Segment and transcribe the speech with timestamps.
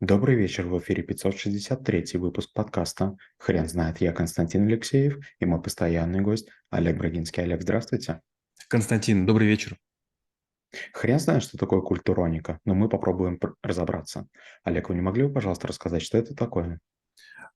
[0.00, 4.00] Добрый вечер, в эфире 563 выпуск подкаста «Хрен знает».
[4.00, 7.42] Я Константин Алексеев и мой постоянный гость Олег Брагинский.
[7.42, 8.22] Олег, здравствуйте.
[8.68, 9.76] Константин, добрый вечер.
[10.94, 14.26] Хрен знает, что такое культуроника, но мы попробуем разобраться.
[14.64, 16.80] Олег, вы не могли бы, пожалуйста, рассказать, что это такое?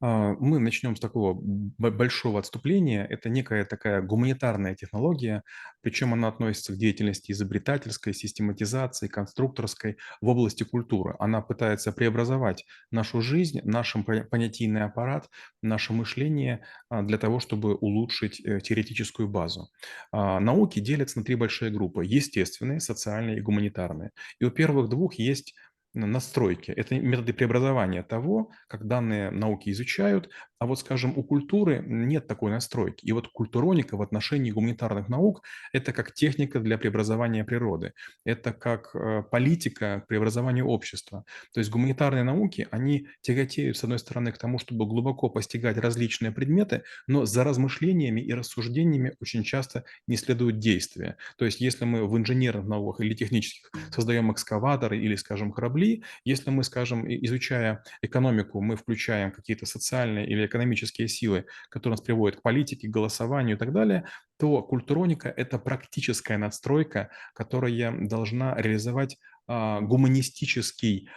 [0.00, 3.04] А, мы начнем с такого большого отступления.
[3.04, 5.42] Это некая такая гуманитарная технология,
[5.80, 11.16] причем она относится к деятельности изобретательской, систематизации, конструкторской в области культуры.
[11.18, 13.94] Она пытается преобразовать нашу жизнь, наш
[14.30, 15.28] понятийный аппарат,
[15.62, 19.68] наше мышление а, для того, чтобы улучшить э, теоретическую базу.
[20.12, 24.10] А, науки делятся на три большие группы– естественные, социальные и гуманитарные.
[24.40, 25.54] И у первых двух есть
[25.94, 26.70] настройки.
[26.70, 32.50] Это методы преобразования того, как данные науки изучают, а вот, скажем, у культуры нет такой
[32.50, 33.04] настройки.
[33.04, 37.92] И вот культуроника в отношении гуманитарных наук– это как техника для преобразования природы,
[38.24, 41.24] это как э, политика к преобразованию общества.
[41.52, 46.32] То есть гуманитарные науки, они тяготеют, с одной стороны, к тому, чтобы глубоко постигать различные
[46.32, 51.18] предметы, но за размышлениями и рассуждениями очень часто не следуют действия.
[51.36, 56.04] То есть если мы в инженерных науках или технических создаем экскаваторы или, скажем, корабли, Земли.
[56.24, 62.40] Если мы, скажем, изучая экономику, мы включаем какие-то социальные или экономические силы, которые нас приводят
[62.40, 64.06] к политике, к голосованию и так далее,
[64.38, 71.08] то культуроника– это практическая надстройка, которая должна реализовать а, гуманистический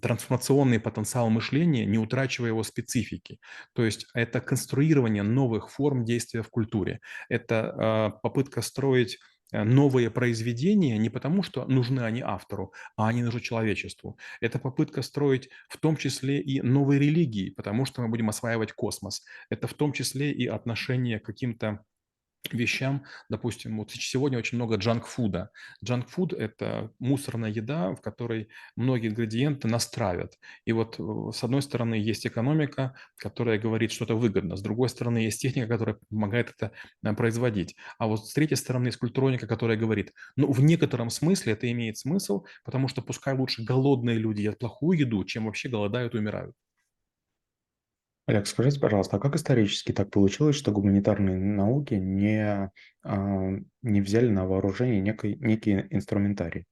[0.00, 3.40] трансформационный потенциал мышления, не утрачивая его специфики.
[3.74, 7.00] То есть это конструирование новых форм действия в культуре.
[7.28, 9.18] Это а, попытка строить
[9.52, 14.18] новые произведения не потому, что нужны они автору, а они нужны человечеству.
[14.40, 19.24] Это попытка строить в том числе и новые религии, потому что мы будем осваивать космос.
[19.50, 21.84] Это в том числе и отношение к каким-то
[22.54, 23.04] вещам.
[23.28, 25.50] Допустим, вот сегодня очень много джанк-фуда.
[25.84, 30.38] Джанк-фуд– это мусорная еда, в которой многие ингредиенты настраивают.
[30.64, 34.56] И вот э, с одной стороны есть экономика, которая говорит, что это выгодно.
[34.56, 36.72] С другой стороны есть техника, которая помогает это
[37.02, 37.76] э, производить.
[37.98, 41.98] А вот с третьей стороны есть культуроника, которая говорит, ну, в некотором смысле это имеет
[41.98, 46.54] смысл, потому что пускай лучше голодные люди едят плохую еду, чем вообще голодают и умирают.
[48.26, 52.70] Олег, скажите, пожалуйста, а как исторически так получилось, что гуманитарные науки не,
[53.04, 53.50] а,
[53.82, 56.66] не взяли на вооружение некий, некий инструментарий?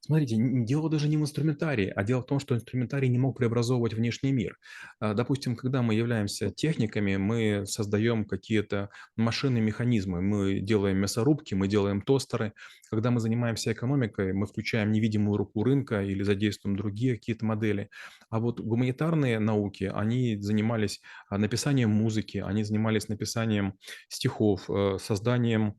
[0.00, 3.94] Смотрите, дело даже не в инструментарии, а дело в том, что инструментарий не мог преобразовывать
[3.94, 4.58] внешний мир.
[5.00, 11.68] А, допустим, когда мы являемся техниками, мы создаем какие-то машины, механизмы, мы делаем мясорубки, мы
[11.68, 12.52] делаем тостеры.
[12.90, 17.88] Когда мы занимаемся экономикой, мы включаем невидимую руку рынка или задействуем другие какие-то модели.
[18.28, 25.76] А вот гуманитарные науки, они занимались а, написанием музыки, они занимались написанием стихов, э, созданием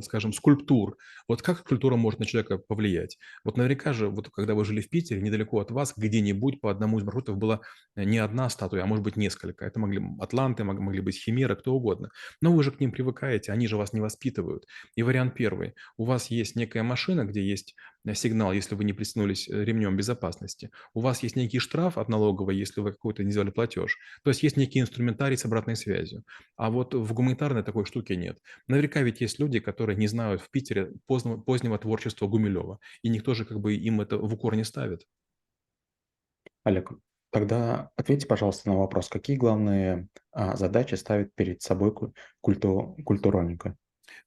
[0.00, 0.96] скажем, скульптур.
[1.28, 3.18] Вот как культура может на человека повлиять?
[3.44, 6.98] Вот наверняка же, вот когда вы жили в Питере, недалеко от вас, где-нибудь по одному
[6.98, 7.60] из маршрутов была
[7.94, 9.64] э, не одна статуя, а может быть несколько.
[9.64, 12.10] Это могли атланты, могли быть химеры, кто угодно.
[12.40, 14.66] Но вы же к ним привыкаете, они же вас не воспитывают.
[14.96, 15.74] И вариант первый.
[15.96, 20.70] У вас есть некая машина, где есть э, сигнал, если вы не пристегнулись ремнем безопасности.
[20.94, 23.98] У вас есть некий штраф от налоговой, если вы какой-то не сделали платеж.
[24.24, 26.24] То есть есть некий инструментарий с обратной связью.
[26.56, 28.38] А вот в гуманитарной такой штуки нет.
[28.66, 32.78] Наверняка ведь есть люди, которые не знают в Питере позднего, позднего творчества Гумилева.
[33.02, 35.06] И никто же как бы им это в укор не ставит.
[36.64, 36.92] Олег,
[37.30, 39.08] тогда ответьте, пожалуйста, на вопрос.
[39.08, 41.94] Какие главные а, задачи ставит перед собой
[42.40, 43.76] культу, культуроника?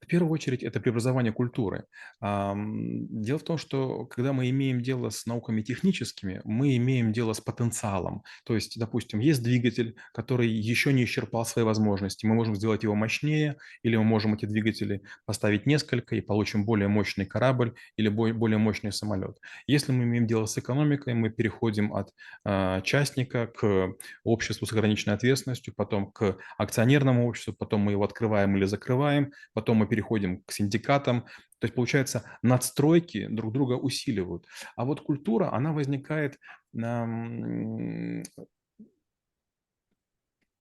[0.02, 1.86] В первую очередь это преобразование культуры.
[2.22, 7.41] Дело в том, что когда мы имеем дело с науками техническими, мы имеем дело с
[7.41, 8.24] потенциалом.
[8.44, 12.25] То есть, допустим, есть двигатель, который еще не исчерпал свои возможности.
[12.25, 16.88] Мы можем сделать его мощнее, или мы можем эти двигатели поставить несколько и получим более
[16.88, 19.40] мощный корабль или более мощный самолет.
[19.68, 25.16] Если мы имеем дело с экономикой, мы переходим от а, частника к обществу с ограниченной
[25.16, 30.44] ответственностью, потом к акционерному обществу, потом мы его открываем или закрываем, потом потом мы переходим
[30.44, 31.22] к синдикатам.
[31.58, 34.46] То есть, получается, надстройки друг друга усиливают.
[34.76, 36.38] А вот культура, она возникает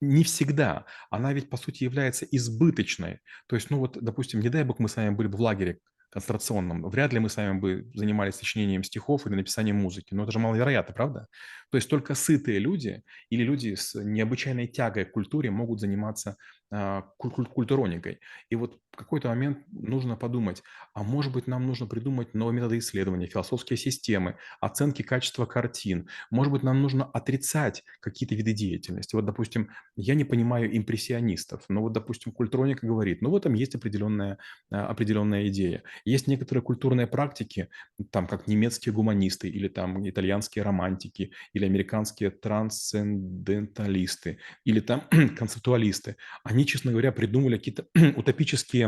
[0.00, 0.86] не всегда.
[1.10, 3.20] Она ведь, по сути, является избыточной.
[3.46, 5.80] То есть, ну вот, допустим, не дай бог мы с вами были бы в лагере
[6.14, 10.14] концентрационном, вряд ли мы с вами бы занимались сочинением стихов или написанием музыки.
[10.14, 11.26] Но это же маловероятно, правда?
[11.70, 16.36] То есть только сытые люди или люди с необычайной тягой к культуре могут заниматься
[16.70, 18.20] а, культуроникой.
[18.48, 20.62] И вот в какой-то момент нужно подумать,
[20.92, 26.08] а может быть, нам нужно придумать новые методы исследования, философские системы, оценки качества картин.
[26.30, 29.16] Может быть, нам нужно отрицать какие-то виды деятельности.
[29.16, 33.74] Вот, допустим, я не понимаю импрессионистов, но вот, допустим, культуроника говорит, ну, в этом есть
[33.74, 34.38] определенная,
[34.70, 35.82] а, определенная идея.
[36.04, 37.70] Есть некоторые культурные практики,
[38.12, 45.02] там, как немецкие гуманисты или там итальянские романтики или американские трансценденталисты или там
[45.36, 46.16] концептуалисты.
[46.44, 48.83] Они, честно говоря, придумали какие-то утопические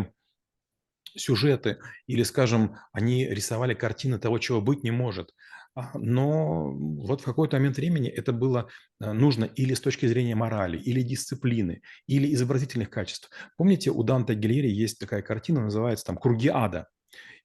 [1.16, 5.32] сюжеты или, скажем, они рисовали картины того, чего быть не может.
[5.76, 8.68] А, но вот в какой-то момент времени это было
[8.98, 13.30] э, нужно или с точки зрения морали, или дисциплины, или изобразительных качеств.
[13.58, 16.88] Помните, у Данте Гильери есть такая картина, называется там «Круги ада».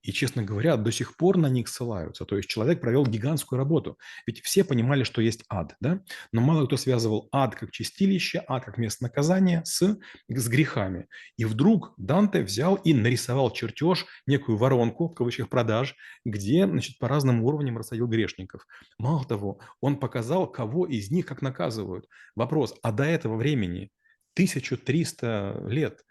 [0.04, 2.26] И, честно говоря, до сих пор на них ссылаются.
[2.26, 3.98] То есть человек провел гигантскую работу.
[4.26, 6.02] Ведь все понимали, что есть ад, да?
[6.32, 11.08] Но мало кто связывал ад как чистилище, ад как место наказания с, с грехами.
[11.38, 15.96] И вдруг Данте взял и нарисовал чертеж, некую воронку, в кавычках, продаж,
[16.26, 18.66] где, значит, по разным уровням рассадил грешников.
[18.98, 22.08] Мало того, он показал, кого из них как наказывают.
[22.36, 23.92] Вопрос, а до этого времени
[24.36, 26.02] 1300 лет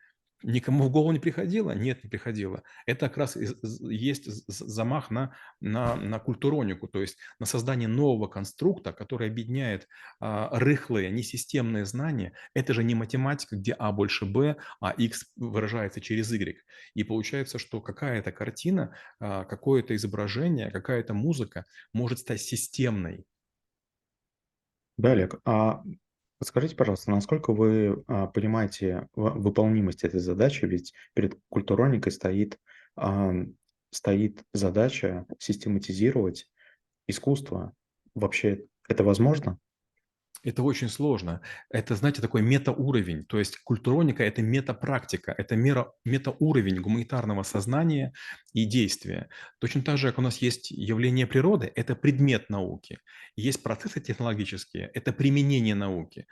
[0.42, 1.72] Никому в голову не приходило?
[1.72, 2.62] Нет, не приходило.
[2.86, 8.92] Это как раз есть замах на, на, на культуронику, то есть на создание нового конструкта,
[8.92, 9.86] который объединяет
[10.18, 12.32] а, рыхлые, несистемные знания.
[12.54, 16.56] Это же не математика, где А больше Б, а X выражается через Y.
[16.94, 23.26] И получается, что какая-то картина, а, какое-то изображение, какая-то музыка может стать системной.
[24.96, 25.82] Да, а
[26.40, 30.64] Подскажите, пожалуйста, насколько вы а, понимаете выполнимость этой задачи?
[30.64, 32.58] Ведь перед культуроникой стоит,
[32.96, 33.30] а,
[33.90, 36.48] стоит задача систематизировать
[37.06, 37.74] искусство.
[38.14, 39.58] Вообще это возможно?
[40.42, 41.42] Это очень сложно.
[41.68, 43.24] Это, знаете, такой метауровень.
[43.24, 48.14] То есть культуроника– это метапрактика, это мера, метауровень гуманитарного сознания
[48.54, 49.28] и действия.
[49.58, 53.00] Точно так же, как у нас есть явление природы, это предмет науки.
[53.36, 56.26] Есть процессы технологические, это применение науки.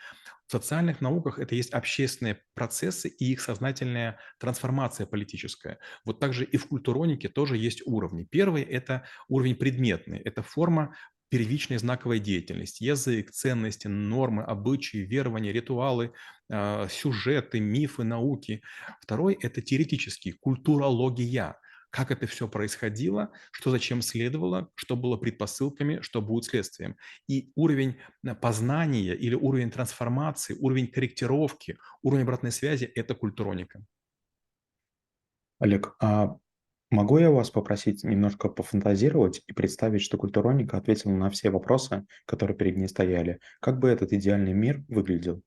[0.46, 5.78] В социальных науках это есть общественные процессы и их сознательная трансформация политическая.
[6.06, 8.24] Вот также и в культуронике тоже есть уровни.
[8.24, 10.96] Первый– это уровень предметный, это форма
[11.28, 16.12] первичной знаковой деятельности, язык, ценности, нормы, обычаи, верования, ритуалы,
[16.50, 18.62] а, сюжеты, мифы, науки.
[19.00, 21.56] Второй– это теоретический, культурология,
[21.90, 26.96] как это все происходило, что зачем следовало, что было предпосылками, что будет следствием.
[27.28, 33.84] И уровень а, познания или уровень трансформации, уровень корректировки, уровень обратной связи– это культуроника.
[35.58, 36.36] Олег, а
[36.90, 42.58] Могу я вас попросить немножко пофантазировать и представить, что культуроника ответила на все вопросы, которые
[42.58, 43.40] перед ней стояли?
[43.60, 45.42] Как бы этот идеальный мир выглядел?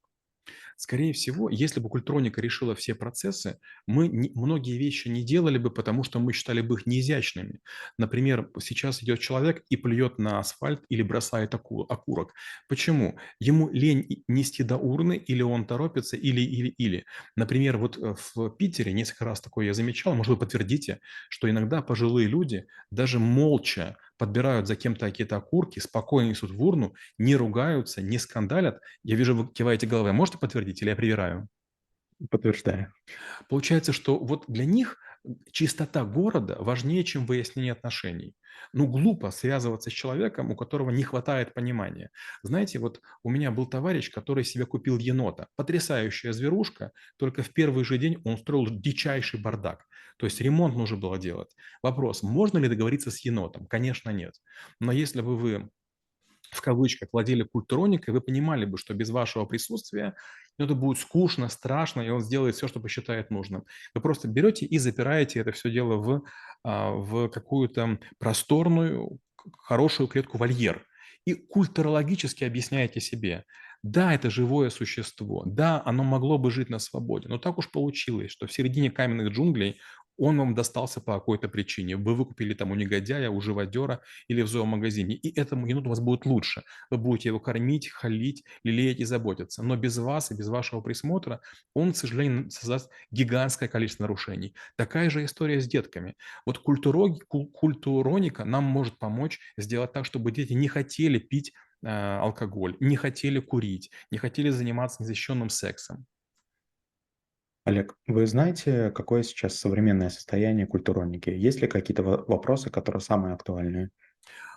[0.82, 5.70] Скорее всего, если бы культроника решила все процессы, мы не, многие вещи не делали бы,
[5.70, 7.60] потому что мы считали бы их неизящными.
[8.00, 12.34] Например, сейчас идет человек и плюет на асфальт или бросает оку, окурок.
[12.68, 13.20] Почему?
[13.40, 17.06] Ему лень нести до урны, или он торопится, или, или, или.
[17.36, 21.00] Например, вот э, в Питере несколько раз такое я замечал, может, вы подтвердите,
[21.30, 26.94] что иногда пожилые люди даже молча подбирают за кем-то какие-то окурки, спокойно несут в урну,
[27.18, 28.80] не ругаются, не скандалят.
[29.02, 30.12] Я вижу, вы киваете головой.
[30.12, 31.48] Можете подтвердить или я привираю?
[32.30, 32.94] Подтверждаю.
[33.50, 35.00] Получается, что вот для них
[35.52, 38.36] чистота города важнее, чем выяснение отношений.
[38.74, 42.10] Ну, глупо связываться с человеком, у которого не хватает понимания.
[42.44, 45.48] Знаете, вот у меня был товарищ, который себе купил енота.
[45.56, 49.86] Потрясающая зверушка, только в первый же день он строил дичайший бардак.
[50.18, 51.56] То есть ремонт нужно было делать.
[51.82, 53.68] Вопрос, можно ли договориться с енотом?
[53.68, 54.36] Конечно, нет.
[54.80, 55.70] Но если бы вы
[56.52, 60.16] в кавычках владели культуроникой, вы понимали бы, что без вашего присутствия
[60.60, 63.64] ну, это будет скучно, страшно, и он сделает все, что посчитает нужным.
[63.96, 66.24] Вы просто берете и запираете это все дело в,
[66.64, 69.20] а, в какую-то просторную,
[69.58, 70.86] хорошую клетку вольер
[71.26, 73.46] и культурологически объясняете себе,
[73.84, 78.32] да, это живое существо, да, оно могло бы жить на свободе, но так уж получилось,
[78.32, 79.80] что в середине каменных джунглей
[80.18, 81.96] он вам достался по какой-то причине.
[81.98, 86.00] Вы выкупили там у негодяя, у живодера или в зоомагазине, и этому еноту у вас
[86.00, 86.64] будет лучше.
[86.90, 89.64] Вы будете его кормить, халить, лелеять и заботиться.
[89.64, 91.42] Но без вас и без вашего присмотра
[91.74, 94.56] он, к сожалению, создаст гигантское количество нарушений.
[94.76, 96.16] Такая же история с детками.
[96.46, 101.54] Вот культуроги, культуроника нам может помочь сделать так, чтобы дети не хотели пить
[101.84, 106.06] э, алкоголь, не хотели курить, не хотели заниматься незащищенным сексом.
[107.64, 111.30] Олег, вы знаете, какое сейчас современное состояние культуроники?
[111.30, 113.92] Есть ли какие-то вопросы, которые самые актуальные?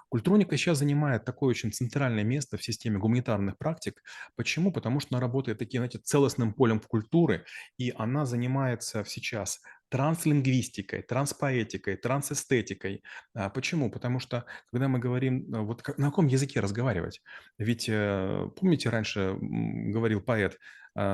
[0.08, 4.00] Культроника сейчас занимает такое очень центральное место в системе гуманитарных практик.
[4.36, 4.72] Почему?
[4.72, 7.44] Потому что она работает таким, знаете, целостным полем культуры,
[7.78, 13.02] и она занимается сейчас транслингвистикой, транспоэтикой, трансэстетикой.
[13.34, 13.90] А, почему?
[13.90, 17.20] Потому что, когда мы говорим, э, вот на каком языке разговаривать?
[17.58, 20.58] Ведь э, помните, раньше говорил поэт,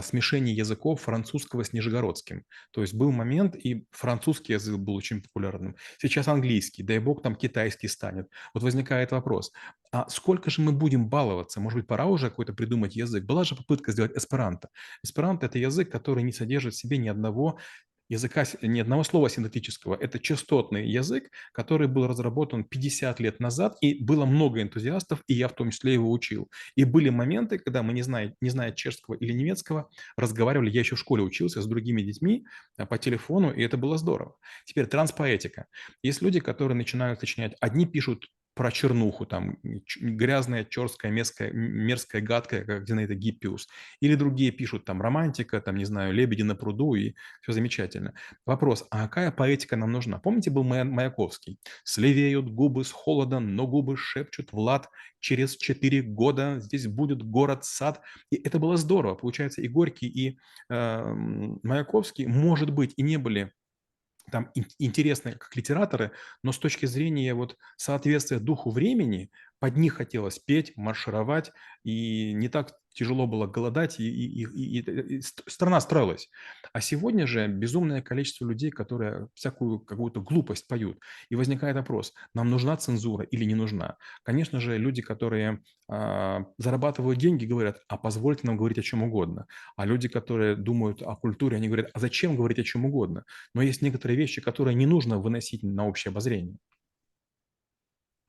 [0.03, 2.45] смешение языков французского с нижегородским.
[2.71, 5.77] То есть был момент, и французский язык был очень популярным.
[5.99, 8.29] Сейчас английский, дай бог там китайский станет.
[8.55, 9.53] Вот возникает вопрос,
[9.93, 11.61] а сколько же мы будем баловаться?
[11.61, 13.25] Может быть, пора уже какой-то придумать язык?
[13.25, 14.69] Была же попытка сделать эсперанто.
[15.03, 17.59] Эсперанто– это язык, который не содержит в себе ни одного
[18.11, 19.95] языка, ни одного слова синтетического.
[19.95, 25.49] Это частотный язык, который был разработан 50 лет назад, и было много энтузиастов, и я
[25.49, 26.51] в том числе его учил.
[26.75, 30.97] И были моменты, когда мы, не зная, не зная чешского или немецкого, разговаривали, я еще
[30.97, 32.45] в школе учился с другими детьми
[32.77, 34.35] а, по телефону, и это было здорово.
[34.67, 35.67] Теперь транспоэтика.
[36.03, 38.27] Есть люди, которые начинают сочинять, одни пишут
[38.61, 39.57] про чернуху, там,
[40.03, 43.69] грязная, черская, мерзкая, мерзкая, гадкая, как Зинаида Гиппиус.
[44.01, 48.13] Или другие пишут там романтика, там, не знаю, лебеди на пруду, и все замечательно.
[48.45, 50.19] Вопрос, а какая поэтика нам нужна?
[50.19, 51.59] Помните, был Маяковский?
[51.85, 54.91] «Слевеют губы с холодом, но губы шепчут Влад,
[55.21, 58.03] через четыре года здесь будет город-сад».
[58.31, 59.15] И это было здорово.
[59.15, 60.39] Получается, и Горький, и
[60.69, 61.15] э,
[61.63, 63.55] Маяковский, может быть, и не были
[64.31, 70.39] там интересны как литераторы, но с точки зрения вот соответствия духу времени, под них хотелось
[70.39, 71.53] петь, маршировать,
[71.85, 76.29] и не так тяжело было голодать, и, и, и, и, и страна строилась.
[76.73, 80.99] А сегодня же безумное количество людей, которые всякую какую-то глупость поют.
[81.29, 83.97] И возникает вопрос, нам нужна цензура или не нужна?
[84.23, 89.47] Конечно же, люди, которые э, зарабатывают деньги, говорят, а позвольте нам говорить о чем угодно.
[89.77, 93.25] А люди, которые думают о культуре, они говорят, а зачем говорить о чем угодно?
[93.55, 96.57] Но есть некоторые вещи, которые не нужно выносить на общее обозрение.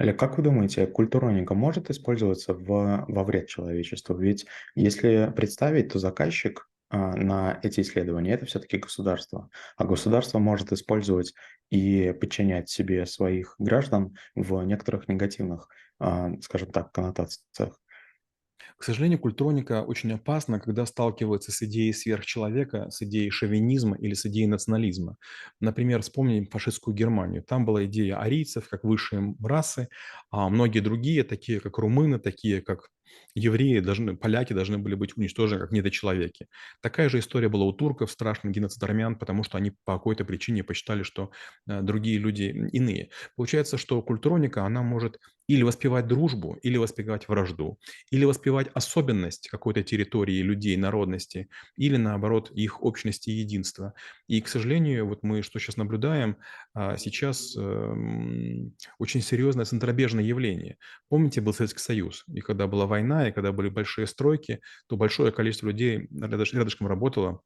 [0.01, 4.17] Олег, как вы думаете, культуроника может использоваться в, во вред человечеству?
[4.17, 9.51] Ведь если представить, то заказчик а, на эти исследования это все-таки государство.
[9.77, 11.35] А государство может использовать
[11.69, 15.67] и подчинять себе своих граждан в некоторых негативных,
[15.99, 17.79] а, скажем так, коннотациях.
[18.77, 24.25] К сожалению, культроника очень опасна, когда сталкивается с идеей сверхчеловека, с идеей шовинизма или с
[24.25, 25.17] идеей национализма.
[25.59, 27.43] Например, вспомним фашистскую Германию.
[27.43, 29.89] Там была идея арийцев как высшей расы,
[30.29, 32.89] а многие другие, такие как румыны, такие как
[33.35, 36.47] евреи, должны, поляки должны были быть уничтожены как недочеловеки.
[36.81, 40.63] Такая же история была у турков, страшный геноцид армян, потому что они по какой-то причине
[40.63, 41.31] посчитали, что
[41.67, 43.09] э, другие люди иные.
[43.35, 47.77] Получается, что культуроника, она может или воспевать дружбу, или воспевать вражду,
[48.09, 53.93] или воспевать особенность какой-то территории, людей, народности, или наоборот их общности и единства.
[54.27, 56.37] И, к сожалению, вот мы что сейчас наблюдаем,
[56.73, 60.77] а, сейчас эм, очень серьезное центробежное явление.
[61.09, 65.31] Помните, был Советский Союз, и когда была война, и когда были большие стройки, то большое
[65.31, 66.07] количество людей
[66.59, 67.41] рядышком работало,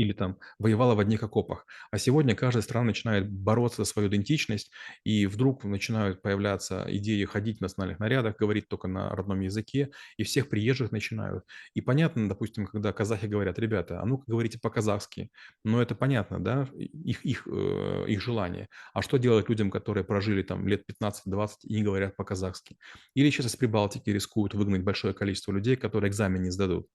[0.00, 1.66] или там воевала в одних окопах.
[1.90, 4.70] А сегодня каждая страна начинает бороться за свою идентичность,
[5.04, 10.22] и вдруг начинают появляться идеи ходить в национальных нарядах, говорить только на родном языке, и
[10.22, 11.44] всех приезжих начинают.
[11.74, 15.30] И понятно, допустим, когда казахи говорят, ребята, а ну-ка говорите по-казахски,
[15.64, 18.68] но это понятно, да, их, их, э, их желание.
[18.94, 22.78] А что делать людям, которые прожили там лет 15-20 и не говорят по-казахски?
[23.14, 26.86] Или сейчас из Прибалтики рискуют выгнать большое количество людей, которые экзамен не сдадут.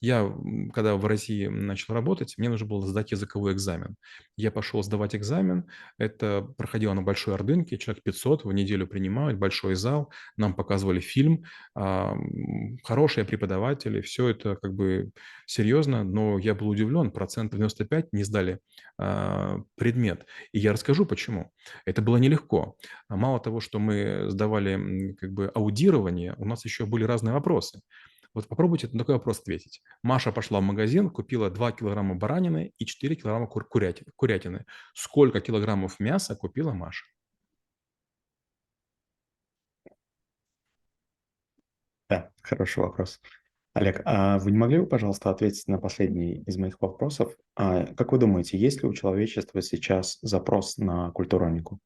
[0.00, 0.32] Я,
[0.72, 3.96] когда в России начал работать, мне нужно было сдать языковой экзамен.
[4.36, 5.66] Я пошел сдавать экзамен,
[5.98, 11.44] это проходило на Большой Ордынке, человек 500 в неделю принимают, большой зал, нам показывали фильм,
[11.74, 15.10] хорошие преподаватели, все это как бы
[15.46, 18.60] серьезно, но я был удивлен, процент 95 не сдали
[18.98, 20.26] а, предмет.
[20.52, 21.52] И я расскажу, почему.
[21.84, 22.76] Это было нелегко.
[23.08, 27.80] Мало того, что мы сдавали как бы аудирование, у нас еще были разные вопросы.
[28.36, 29.80] Вот попробуйте на такой вопрос ответить.
[30.02, 34.12] Маша пошла в магазин, купила 2 килограмма баранины и 4 килограмма кур- курятины.
[34.14, 34.66] курятины.
[34.92, 37.06] Сколько килограммов мяса купила Маша?
[42.10, 43.22] Да, хороший вопрос.
[43.72, 47.34] Олег, а вы не могли бы, пожалуйста, ответить на последний из моих вопросов?
[47.54, 51.80] А, как вы думаете, есть ли у человечества сейчас запрос на культуронику?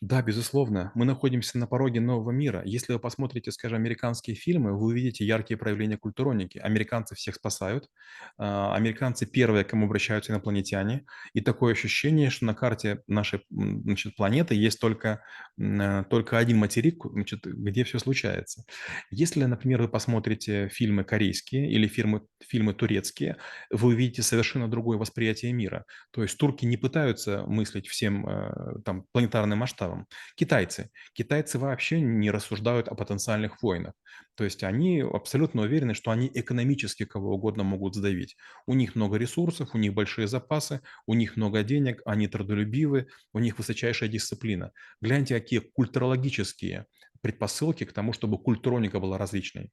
[0.00, 0.92] Да, безусловно.
[0.94, 2.62] Мы находимся на пороге нового мира.
[2.64, 6.56] Если вы посмотрите, скажем, американские фильмы, вы увидите яркие проявления культуроники.
[6.56, 7.90] Американцы всех спасают.
[8.38, 11.04] А, американцы первые, кому обращаются инопланетяне.
[11.34, 15.22] И такое ощущение, что на карте нашей значит, планеты есть только,
[15.58, 18.64] э, только один материк, значит, где все случается.
[19.10, 23.36] Если, например, вы посмотрите фильмы корейские или фильмы, фильмы турецкие,
[23.70, 25.84] вы увидите совершенно другое восприятие мира.
[26.10, 30.06] То есть турки не пытаются мыслить всем э, там, планетарным масштабом, целом.
[30.36, 30.90] Китайцы.
[31.12, 33.94] Китайцы вообще не рассуждают о потенциальных войнах.
[34.34, 38.36] То есть они абсолютно уверены, что они экономически кого угодно могут сдавить.
[38.66, 43.38] У них много ресурсов, у них большие запасы, у них много денег, они трудолюбивы, у
[43.38, 44.72] них высочайшая дисциплина.
[45.00, 46.86] Гляньте, какие культурологические
[47.20, 49.70] предпосылки к тому, чтобы культуроника была различной.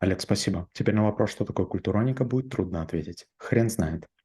[0.00, 0.68] Олег, спасибо.
[0.72, 3.26] Теперь на вопрос, что такое культуроника, будет трудно ответить.
[3.38, 4.06] Хрен знает.